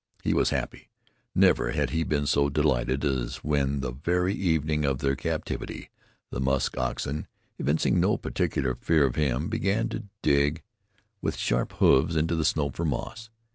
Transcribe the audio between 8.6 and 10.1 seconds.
fear of him, began to